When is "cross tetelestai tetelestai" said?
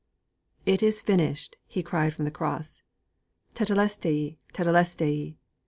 2.31-5.37